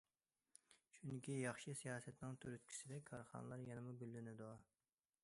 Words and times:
چۈنكى 0.95 1.35
ياخشى 1.41 1.75
سىياسەتنىڭ 1.81 2.39
تۈرتكىسىدە 2.45 2.99
كارخانىلار 3.13 3.63
يەنىمۇ 3.67 3.95
گۈللىنىدۇ. 4.01 4.49